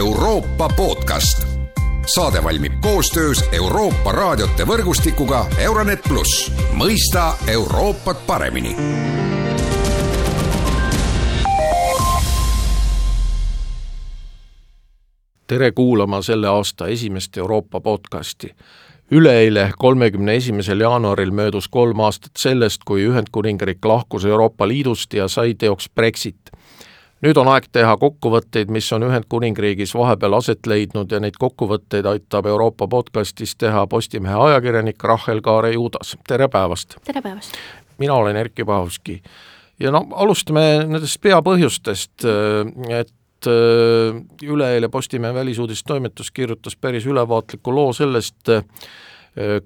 [0.00, 1.46] Euroopa podcast.
[2.14, 8.76] saade valmib koostöös Euroopa raadiote võrgustikuga Euronet pluss, mõista Euroopat paremini
[15.46, 18.54] tere kuulama selle aasta esimest Euroopa podcasti.
[19.10, 25.54] üleeile, kolmekümne esimesel jaanuaril möödus kolm aastat sellest, kui Ühendkuningriik lahkus Euroopa Liidust ja sai
[25.54, 26.50] teoks Brexit.
[27.24, 32.48] Nüüd on aeg teha kokkuvõtteid, mis on Ühendkuningriigis vahepeal aset leidnud ja neid kokkuvõtteid aitab
[32.48, 36.96] Euroopa podcastis teha Postimehe ajakirjanik Rahel Kaare-Juudas, tere päevast!
[37.04, 37.56] tere päevast!
[38.00, 39.20] mina olen Erkki Pahovski
[39.80, 42.24] ja no alustame nendest peapõhjustest,
[42.88, 43.50] et
[44.44, 48.48] üleeile Postimehe välisuudistoimetus kirjutas päris ülevaatliku loo sellest,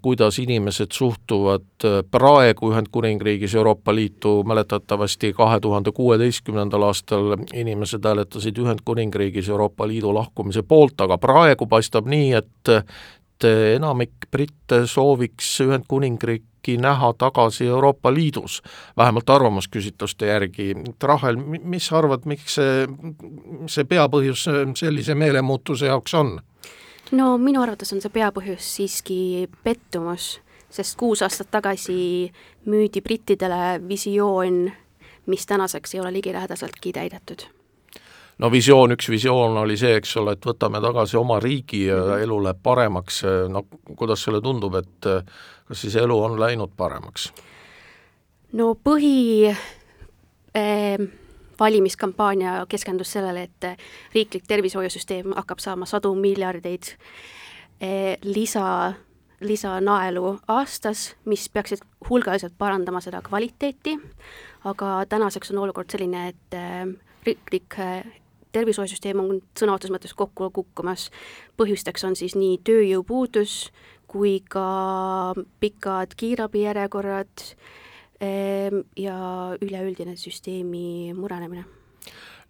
[0.02, 9.48] kuidas inimesed suhtuvad praegu Ühendkuningriigis Euroopa Liitu, mäletatavasti kahe tuhande kuueteistkümnendal aastal inimesed hääletasid Ühendkuningriigis
[9.48, 12.74] Euroopa Liidu lahkumise poolt, aga praegu paistab nii, et
[13.44, 13.44] et
[13.76, 18.62] enamik britte sooviks Ühendkuningriiki näha tagasi Euroopa Liidus,
[18.96, 20.74] vähemalt arvamusküsitluste järgi.
[21.02, 22.86] Rahel, mis sa arvad, miks see,
[23.66, 24.46] see peapõhjus
[24.78, 26.38] sellise meelemuutuse jaoks on?
[27.14, 29.18] No minu arvates on see peapõhjus siiski
[29.64, 30.38] pettumus,
[30.72, 32.30] sest kuus aastat tagasi
[32.66, 34.64] müüdi brittidele visioon,
[35.30, 37.46] mis tänaseks ei ole ligilähedaseltki täidetud
[38.38, 42.22] no visioon, üks visioon oli see, eks ole, et võtame tagasi oma riigi ja mhm.
[42.26, 45.10] elu läheb paremaks, no kuidas sulle tundub, et
[45.68, 47.30] kas siis elu on läinud paremaks?
[48.54, 49.50] no põhi
[50.54, 50.98] eh,
[51.60, 53.78] valimiskampaania keskendus sellele, et
[54.14, 56.94] riiklik tervishoiusüsteem hakkab saama sadu miljardeid
[57.80, 58.92] eh, lisa,
[59.40, 63.98] lisanaelu aastas, mis peaksid hulgaliselt parandama seda kvaliteeti,
[64.64, 66.86] aga tänaseks on olukord selline, et eh,
[67.26, 67.78] riiklik
[68.54, 71.10] tervishoiusüsteem on sõna otseses mõttes kokku kukkumas.
[71.56, 73.72] põhjusteks on siis nii tööjõupuudus
[74.14, 77.48] kui ka pikad kiirabijärjekorrad
[78.20, 79.16] ja
[79.60, 81.64] üleüldine süsteemi murenemine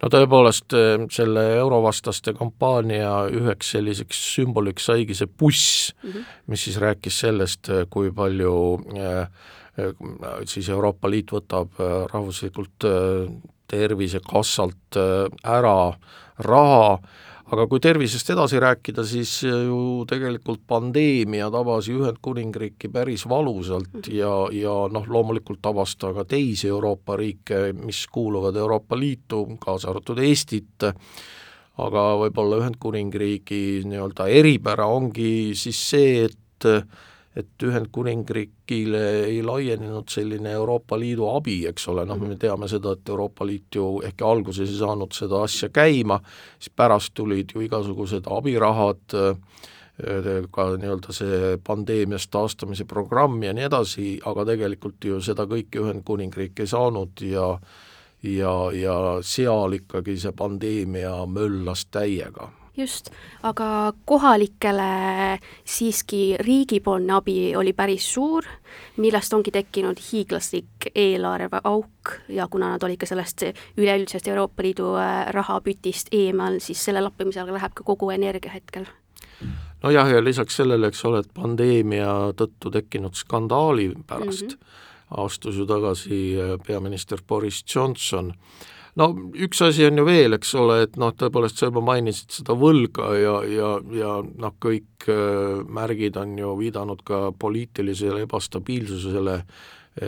[0.03, 6.25] no tõepoolest, ehm, selle eurovastaste kampaania üheks selliseks sümboliks saigi see buss mm, -hmm.
[6.47, 8.57] mis siis rääkis sellest, kui palju
[8.99, 9.29] äh,
[10.47, 11.79] siis Euroopa Liit võtab
[12.13, 12.85] rahvuslikult
[13.67, 14.99] Tervisekassalt
[15.43, 15.79] ära
[16.39, 16.99] raha,
[17.55, 19.79] aga kui tervisest edasi rääkida, siis ju
[20.11, 27.17] tegelikult pandeemia tabas Ühendkuningriiki päris valusalt ja, ja noh, loomulikult tabas ta ka teisi Euroopa
[27.21, 30.89] riike, mis kuuluvad Euroopa Liitu, kaasa arvatud Eestit,
[31.85, 36.69] aga võib-olla Ühendkuningriigi nii-öelda eripära ongi siis see, et
[37.37, 43.09] et Ühendkuningriigile ei laienenud selline Euroopa Liidu abi, eks ole, noh, me teame seda, et
[43.11, 46.21] Euroopa Liit ju ehkki alguses ei saanud seda asja käima,
[46.59, 49.19] siis pärast tulid ju igasugused abirahad,
[50.55, 56.65] ka nii-öelda see pandeemiast taastamise programm ja nii edasi, aga tegelikult ju seda kõike Ühendkuningriik
[56.65, 57.53] ei saanud ja
[58.25, 63.11] ja, ja seal ikkagi see pandeemia möllas täiega just,
[63.43, 68.45] aga kohalikele siiski riigipoolne abi oli päris suur,
[68.97, 73.47] millest ongi tekkinud hiiglaslik eelarveauk ja kuna nad olid ka sellest
[73.77, 78.89] üleüldisest Euroopa Liidu äh, rahapütist eemal, siis selle lappimisega läheb ka kogu energia hetkel.
[79.83, 85.25] Nojah, ja lisaks sellele, eks ole, et pandeemia tõttu tekkinud skandaali pärast mm -hmm.
[85.25, 88.35] astus ju tagasi äh, peaminister Boris Johnson
[89.01, 89.09] no
[89.47, 93.11] üks asi on ju veel, eks ole, et noh, tõepoolest sa juba mainisid seda võlga
[93.19, 99.41] ja, ja, ja noh, kõik äh, märgid on ju viidanud ka poliitilisele ebastabiilsusele,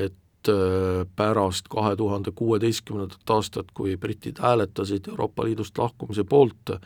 [0.04, 6.76] et äh, pärast kahe tuhande kuueteistkümnendat aastat, kui britid hääletasid Euroopa Liidust lahkumise poolt,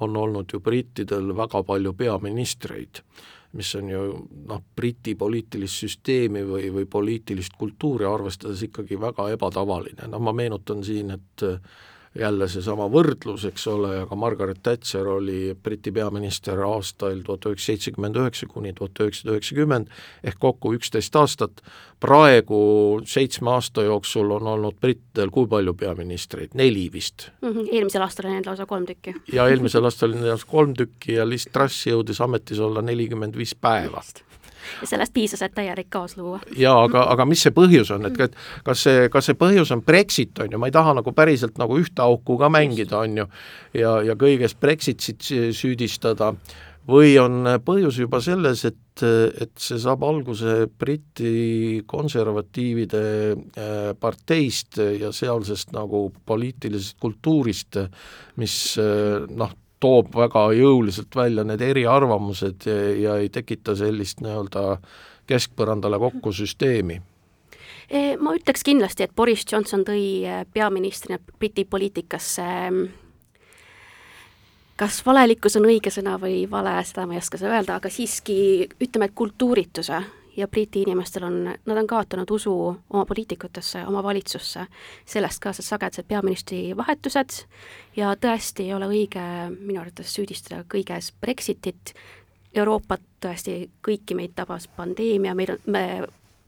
[0.00, 3.02] on olnud ju brittidel väga palju peaministreid
[3.52, 4.00] mis on ju
[4.48, 10.84] noh, Briti poliitilist süsteemi või, või poliitilist kultuuri arvestades ikkagi väga ebatavaline, noh ma meenutan
[10.84, 11.46] siin, et
[12.14, 18.16] jälle seesama võrdlus, eks ole, aga Margaret Thatcher oli Briti peaminister aastail tuhat üheksasada seitsekümmend
[18.16, 19.90] üheksa kuni tuhat üheksasada üheksakümmend
[20.24, 21.62] ehk kokku üksteist aastat.
[22.00, 27.48] praegu seitsme aasta jooksul on olnud brittidel kui palju peaministreid, neli vist mm?
[27.48, 27.68] -hmm.
[27.72, 29.14] eelmisel aastal oli neid lausa kolm tükki.
[29.32, 33.36] ja eelmisel aastal oli neid lausa kolm tükki ja Liz Truss jõudis ametis olla nelikümmend
[33.36, 34.02] viis päeva
[34.80, 36.40] ja sellest piisas, et täielik kaos luua.
[36.56, 40.38] jaa, aga, aga mis see põhjus on, et kas see, kas see põhjus on Brexit,
[40.42, 43.28] on ju, ma ei taha nagu päriselt nagu ühte auku ka mängida, on ju,
[43.78, 46.34] ja, ja kõiges Brexitit süüdistada,
[46.88, 53.02] või on põhjus juba selles, et, et see saab alguse Briti konservatiivide
[53.34, 57.80] äh, parteist ja sealsest nagu poliitilisest kultuurist,
[58.40, 64.78] mis äh, noh, toob väga jõuliselt välja need eriarvamused ja, ja ei tekita sellist nii-öelda
[65.28, 67.00] keskpõrandale kokku süsteemi.
[68.20, 72.44] Ma ütleks kindlasti, et Boris Johnson tõi peaministrina Briti poliitikasse
[74.78, 79.08] kas valelikkus on õige sõna või vale, seda ma ei oska öelda, aga siiski ütleme,
[79.08, 79.98] et kultuurituse
[80.38, 82.52] ja Briti inimestel on, nad on kaotanud usu
[82.90, 84.66] oma poliitikutesse, oma valitsusse,
[85.06, 87.40] sellest kaasas sagedased peaministri vahetused
[87.96, 89.24] ja tõesti ei ole õige
[89.58, 91.94] minu arvates süüdistada kõiges Brexitit,
[92.54, 95.84] Euroopat tõesti, kõiki meid tabas pandeemia, meil on, me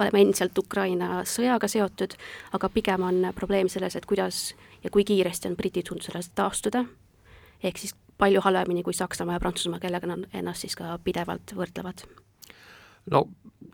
[0.00, 2.14] oleme endiselt Ukraina sõjaga seotud,
[2.56, 4.54] aga pigem on probleem selles, et kuidas
[4.84, 6.84] ja kui kiiresti on britid suutnud sellest taastuda,
[7.62, 12.06] ehk siis palju halvemini kui Saksamaa ja Prantsusmaa, kellega nad ennast siis ka pidevalt võrdlevad.
[13.10, 13.26] No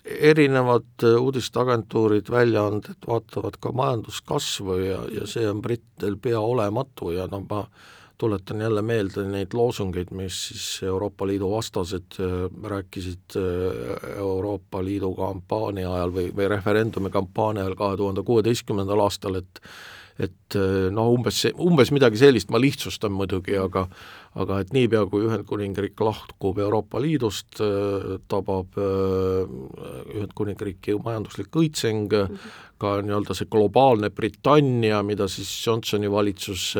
[0.06, 7.26] erinevad äh, uudisteagentuurid, väljaanded vaatavad ka majanduskasvu ja, ja see on brittidel pea olematu ja
[7.30, 7.64] noh, ma
[8.18, 15.12] tuletan jälle meelde neid loosungeid, mis siis Euroopa Liidu vastased äh, rääkisid äh, Euroopa Liidu
[15.14, 19.60] kampaania ajal või, või referendumi kampaania ajal kahe tuhande kuueteistkümnendal aastal, et
[20.22, 20.56] et
[20.96, 23.82] noh, umbes, umbes midagi sellist, ma lihtsustan muidugi, aga
[24.36, 27.56] aga et niipea, kui Ühendkuningriik lahkub Euroopa Liidust,
[28.28, 32.12] tabab Ühendkuningriiki majanduslik õitseng
[32.76, 36.76] ka nii-öelda see globaalne Britannia, mida siis Johnsoni valitsus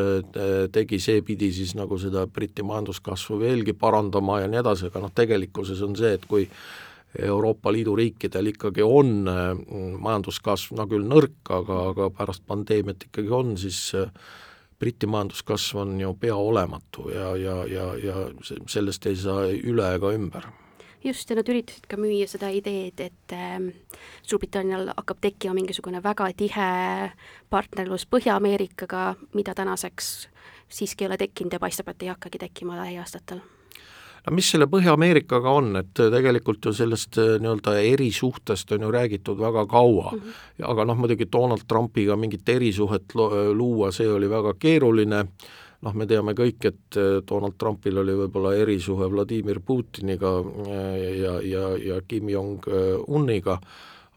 [0.73, 5.13] tegi, see pidi siis nagu seda Briti majanduskasvu veelgi parandama ja nii edasi, aga noh,
[5.17, 6.45] tegelikkuses on see, et kui
[7.23, 13.55] Euroopa Liidu riikidel ikkagi on majanduskasv, no küll nõrk, aga, aga pärast pandeemiat ikkagi on,
[13.61, 13.95] siis
[14.79, 18.29] Briti majanduskasv on ju pea olematu ja, ja, ja, ja
[18.69, 20.51] sellest ei saa üle ega ümber.
[21.05, 23.57] Just, ja nad üritasid ka müüa seda ideed, et äh,
[24.27, 26.71] Suurbritannial hakkab tekkima mingisugune väga tihe
[27.53, 30.15] partnerlus Põhja-Ameerikaga, mida tänaseks
[30.69, 33.45] siiski ei ole tekkinud ja paistab, et ei hakkagi tekkima lähiaastatel
[34.27, 39.39] no mis selle Põhja-Ameerikaga on, et tegelikult ju sellest äh, nii-öelda erisuhtest on ju räägitud
[39.41, 40.13] väga kaua.
[40.13, 40.71] Mm, -hmm.
[40.71, 43.15] aga noh, muidugi Donald Trumpiga mingit erisuhet
[43.55, 45.27] luua, see oli väga keeruline,
[45.83, 51.41] noh, me teame kõik, et äh, Donald Trumpil oli võib-olla erisuhe Vladimir Putiniga äh, ja,
[51.41, 53.61] ja, ja Kim Jong-uniga,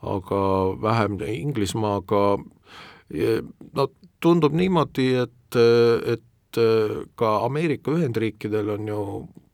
[0.02, 0.42] aga
[0.82, 2.40] vähem Inglismaaga,
[3.76, 3.88] no
[4.22, 5.56] tundub niimoodi, et,
[6.06, 6.60] et
[7.16, 9.02] ka Ameerika Ühendriikidel on ju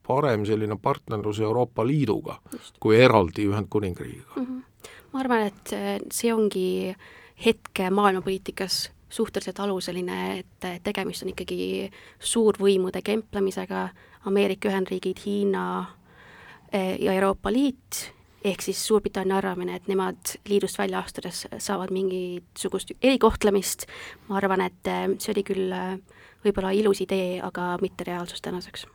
[0.08, 2.78] parem selline partnerlus Euroopa Liiduga Just.
[2.80, 4.46] kui eraldi Ühendkuningriigiga mm.
[4.46, 4.90] -hmm.
[5.14, 5.76] ma arvan, et
[6.12, 6.96] see ongi
[7.46, 13.90] hetke maailmapoliitikas suhteliselt aluseline, et tegemist on ikkagi suurvõimude kemplemisega,
[14.26, 15.86] Ameerika Ühendriigid, Hiina
[16.72, 18.12] e, ja Euroopa Liit,
[18.44, 23.88] ehk siis Suurbritannia arvamine, et nemad liidust välja astudes saavad mingisugust erikohtlemist,
[24.28, 25.80] ma arvan, et see oli küll
[26.46, 28.86] võib-olla ilus idee, aga mitte reaalsus tänaseks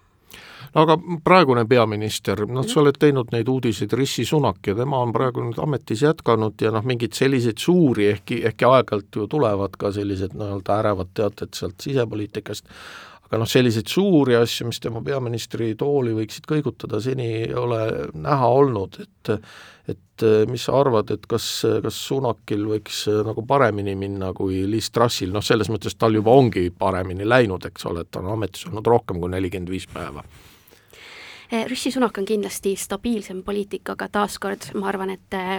[0.75, 5.13] no aga praegune peaminister, noh, sa oled teinud neid uudiseid, Rishi Sunak ja tema on
[5.15, 9.93] praegu nüüd ametis jätkanud ja noh, mingeid selliseid suuri, ehkki, ehkki aeg-ajalt ju tulevad ka
[9.95, 12.69] sellised nii-öelda ärevad teated sealt sisepoliitikast,
[13.31, 17.85] aga noh, selliseid suuri asju, mis tema peaministri tooli võiksid kõigutada, seni ei ole
[18.19, 19.37] näha olnud, et
[19.91, 21.45] et mis sa arvad, et kas,
[21.83, 26.69] kas Sunakil võiks nagu paremini minna kui Liis Trussil, noh selles mõttes tal juba ongi
[26.71, 30.23] paremini läinud, eks ole, et ta on ametis olnud rohkem kui nelikümmend viis päeva.
[31.51, 35.59] Eh, Rishi Sunak on kindlasti stabiilsem poliitik, aga taaskord ma arvan, et eh,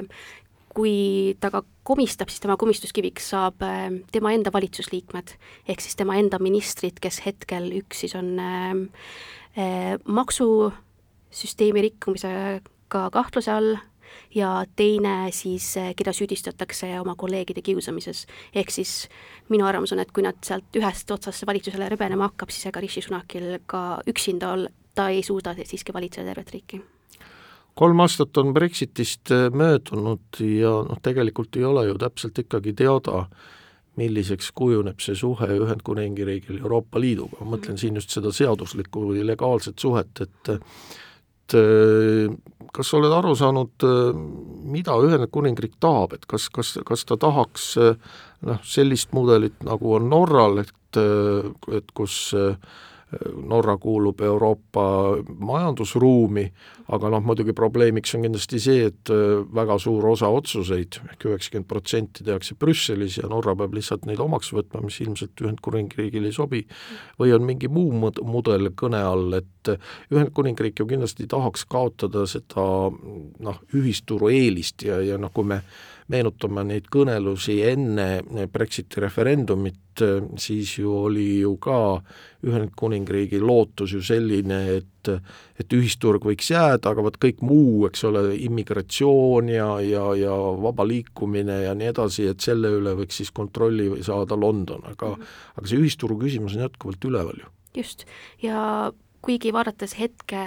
[0.76, 5.36] kui ta ka komistab, siis tema komistuskiviks saab eh, tema enda valitsusliikmed,
[5.70, 8.38] ehk siis tema enda ministrid, kes hetkel üks siis on
[10.08, 12.62] maksusüsteemi rikkumisega
[13.12, 13.74] kahtluse all
[14.36, 18.26] ja teine siis, keda süüdistatakse oma kolleegide kiusamises.
[18.56, 19.10] ehk siis
[19.50, 23.02] minu arvamus on, et kui nad sealt ühest otsast valitsusele rebenema hakkab, siis ega Rishi
[23.02, 26.82] Sunakil ka üksinda ol-, ta ei suuda siiski valitseda tervet riiki
[27.76, 33.26] kolm aastat on Brexitist äh, möödunud ja noh, tegelikult ei ole ju täpselt ikkagi teada,
[34.00, 39.80] milliseks kujuneb see suhe Ühendkuningriigil Euroopa Liiduga, ma mõtlen siin just seda seaduslikku või legaalset
[39.84, 40.54] suhet, et
[41.52, 42.36] et äh,
[42.72, 44.14] kas sa oled aru saanud, äh,
[44.72, 50.64] mida Ühendkuningriik tahab, et kas, kas, kas ta tahaks noh, sellist mudelit, nagu on Norral,
[50.64, 52.56] et, et kus äh,
[53.36, 54.84] Norra kuulub Euroopa
[55.28, 56.46] majandusruumi,
[56.96, 61.28] aga noh, muidugi probleemiks on kindlasti see, et äh, väga suur osa otsuseid ehk, ehk
[61.28, 66.36] üheksakümmend protsenti tehakse Brüsselis ja Norra peab lihtsalt neid omaks võtma, mis ilmselt Ühendkuningriigil ei
[66.36, 66.64] sobi,
[67.20, 69.76] või on mingi muu mud-, mudel kõne all, et
[70.12, 75.62] Ühendkuningriik ju kindlasti tahaks kaotada seda noh, ühisturu eelist ja, ja noh, kui me
[76.12, 80.02] meenutame neid kõnelusi enne Brexiti referendumit,
[80.40, 81.78] siis ju oli ju ka
[82.48, 84.88] Ühendkuningriigi lootus ju selline, et
[85.58, 90.86] et ühisturg võiks jääda, aga vot kõik muu, eks ole, immigratsioon ja, ja, ja vaba
[90.86, 95.82] liikumine ja nii edasi, et selle üle võiks siis kontrolli saada London, aga aga see
[95.82, 97.50] ühisturu küsimus on jätkuvalt üleval ju.
[97.82, 98.06] just,
[98.46, 98.92] ja
[99.26, 100.46] kuigi vaadates hetke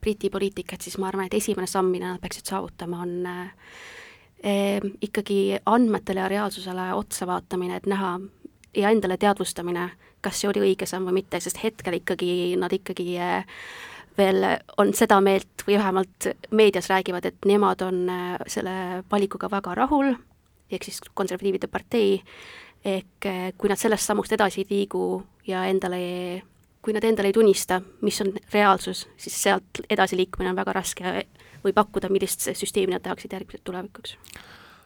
[0.00, 3.72] Briti poliitikat, siis ma arvan, et esimene samm, mida nad peaksid saavutama, on eh,
[4.40, 8.14] ikkagi andmetele ja reaalsusele otsa vaatamine, et näha
[8.76, 13.06] ja endale teadvustamine, kas see oli õige samm või mitte, sest hetkel ikkagi nad ikkagi
[13.18, 13.58] eh,
[14.18, 14.44] veel
[14.80, 18.76] on seda meelt või vähemalt meedias räägivad, et nemad on eh, selle
[19.10, 20.14] valikuga väga rahul,
[20.70, 22.20] ehk siis konservatiivide partei,
[22.84, 25.04] ehk eh, kui nad sellest sammust edasi ei liigu
[25.48, 26.00] ja endale
[26.82, 31.12] kui nad endale ei tunnista, mis on reaalsus, siis sealt edasiliikumine on väga raske
[31.64, 34.16] või pakkuda, millist süsteemi nad tahaksid järgmiseks tulevikuks.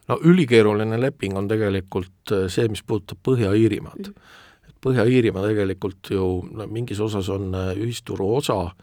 [0.09, 4.15] no ülikeeruline leping on tegelikult äh, see, mis puudutab Põhja-Iirimaad mm.
[4.15, 4.75] -hmm.
[4.85, 8.75] Põhja-Iirimaa tegelikult ju no mingis osas on äh, ühisturu osa,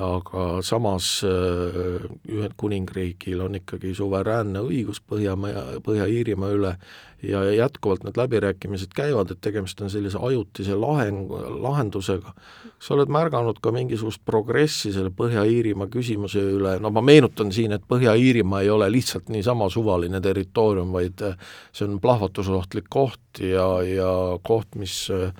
[0.00, 6.76] aga samas äh, Ühendkuningriigil on ikkagi suveräänne õigus Põhjamaa, Põhja-Iirimaa üle
[7.24, 11.30] ja jätkuvalt need läbirääkimised käivad, et tegemist on sellise ajutise laheng,
[11.64, 12.34] lahendusega.
[12.78, 17.86] sa oled märganud ka mingisugust progressi selle Põhja-Iirimaa küsimuse üle, no ma meenutan siin, et
[17.88, 21.38] Põhja-Iirimaa ei ole lihtsalt niisama suvaline territoorium, vaid äh,
[21.72, 24.10] see on plahvatusohtlik koht ja, ja
[24.42, 25.32] koht, mis äh,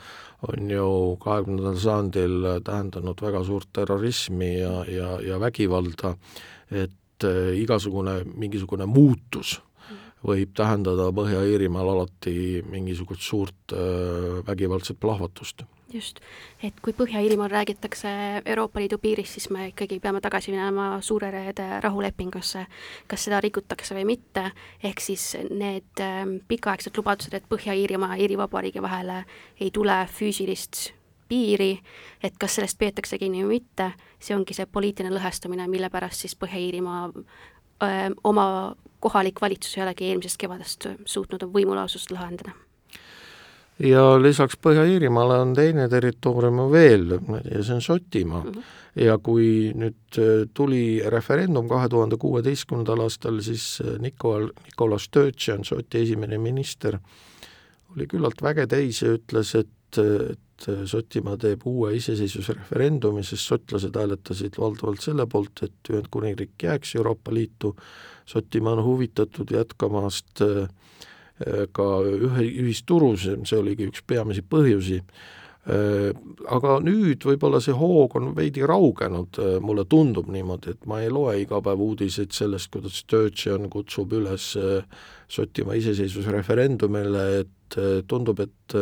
[0.48, 0.88] on ju
[1.22, 6.14] kahekümnendal sajandil tähendanud väga suurt terrorismi ja, ja, ja vägivalda,
[6.70, 9.58] et äh, igasugune mingisugune muutus
[10.24, 15.64] võib tähendada Põhja-Iirimaal alati mingisugust suurt äh, vägivaldset plahvatust.
[15.94, 16.18] Just,
[16.62, 18.10] et kui Põhja-Iirimaal räägitakse
[18.44, 22.66] Euroopa Liidu piirist, siis me ikkagi peame tagasi minema Suure Reede rahulepingusse,
[23.10, 24.48] kas seda rikutakse või mitte,
[24.82, 29.22] ehk siis need äh, pikaaegsed lubadused, et Põhja-Iirimaa ja Iiri Vabariigi vahele
[29.60, 30.90] ei tule füüsilist
[31.28, 31.72] piiri,
[32.22, 36.36] et kas sellest peetakse kinni või mitte, see ongi see poliitiline lõhestumine, mille pärast siis
[36.38, 37.08] Põhja-Iirimaa
[38.24, 38.46] oma
[39.00, 42.54] kohalik valitsus ei olegi eelmisest kevadest suutnud võimulausust lahendada.
[43.82, 48.42] Ja lisaks Põhja-Iirimaale on teine territoorium veel ja see on Šotimaa.
[48.42, 48.62] -hmm.
[49.04, 50.18] ja kui nüüd
[50.54, 56.98] tuli referendum kahe tuhande kuueteistkümnendal aastal, siis Nikol, Nicolas Sturgeon, Šoti esimene minister,
[57.96, 60.38] oli küllalt väge täis ja ütles, et, et
[60.86, 67.74] Šotimaa teeb uue iseseisvusreferendumi, sest šotlased hääletasid valdavalt selle poolt, et Ühendkuningriik jääks Euroopa Liitu,
[68.26, 70.68] Šotimaa on huvitatud jätkamast äh,
[71.72, 75.00] ka ühe, ühisturus, see oligi üks peamisi põhjusi,
[75.68, 76.10] äh,
[76.56, 81.10] aga nüüd võib-olla see hoog on veidi raugenud, äh, mulle tundub niimoodi, et ma ei
[81.12, 84.54] loe iga päev uudiseid sellest, kuidas Sturgeon kutsub üles
[85.34, 88.76] Šotimaa iseseisvusreferendumile, et tundub, et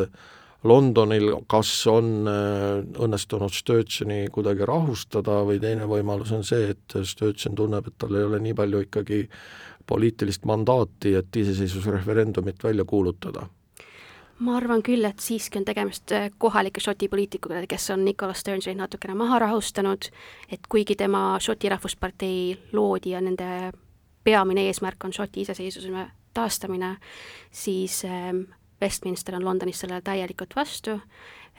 [0.63, 7.57] Londonil kas on äh, õnnestunud Sturgeoni kuidagi rahustada või teine võimalus on see, et Sturgeon
[7.59, 9.25] tunneb, et tal ei ole nii palju ikkagi
[9.87, 13.47] poliitilist mandaati, et iseseisvusreferendumit välja kuulutada?
[14.43, 18.81] Ma arvan küll, et siiski on tegemist äh, kohalike Šoti poliitikuga, kes on Nicolas Sturgeonit
[18.81, 20.09] natukene maha rahustanud,
[20.51, 23.71] et kuigi tema Šoti rahvuspartei loodi ja nende
[24.25, 26.97] peamine eesmärk on Šoti iseseisvuse taastamine,
[27.51, 28.45] siis ähm,
[28.83, 30.99] Westminster on Londonis sellele täielikult vastu,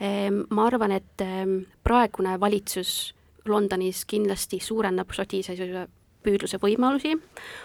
[0.00, 3.14] ehm, ma arvan, et ehm, praegune valitsus
[3.48, 5.86] Londonis kindlasti suurendab Šoti iseseisvuse
[6.24, 7.14] püüdluse võimalusi,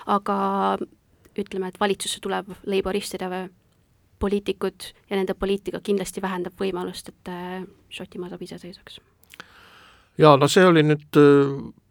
[0.07, 0.37] aga
[1.39, 3.29] ütleme, et valitsusse tuleb leiboristide
[4.19, 8.99] poliitikud ja nende poliitika kindlasti vähendab võimalust, et ehm, Šotimaa saab iseseisvaks.
[10.19, 11.17] jaa, no see oli nüüd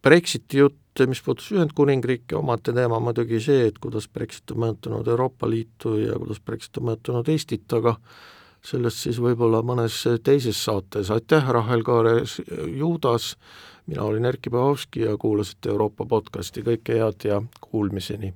[0.02, 5.48] Brexiti jutt, mis puudutas Ühendkuningriiki, omaette teema muidugi see, et kuidas Brexit on mõjutanud Euroopa
[5.50, 7.96] Liitu ja kuidas Brexit on mõjutanud Eestit, aga
[8.64, 13.32] sellest siis võib-olla mõnes teises saates, aitäh, Rahel Kaare-Juudas,
[13.88, 17.40] mina olin Erkki Pahovski ja kuulasite Euroopa podcasti, kõike head ja
[17.70, 18.34] kuulmiseni!